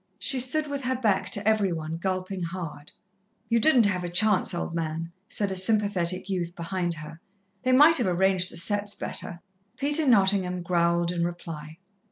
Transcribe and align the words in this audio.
She 0.17 0.39
stood 0.39 0.65
with 0.65 0.81
her 0.85 0.95
back 0.95 1.29
to 1.29 1.47
every 1.47 1.71
one, 1.71 1.97
gulping 1.97 2.41
hard. 2.41 2.91
"You 3.49 3.59
didn't 3.59 3.85
have 3.85 4.03
a 4.03 4.09
chance, 4.09 4.51
old 4.51 4.73
man," 4.73 5.11
said 5.27 5.51
a 5.51 5.55
sympathetic 5.55 6.27
youth 6.27 6.55
behind 6.55 6.95
her. 6.95 7.19
"They 7.61 7.71
might 7.71 7.97
have 7.97 8.07
arranged 8.07 8.49
the 8.49 8.57
setts 8.57 8.95
better." 8.95 9.41
Peter 9.77 10.07
Nottingham 10.07 10.63
growled 10.63 11.11
in 11.11 11.23
reply. 11.23 11.77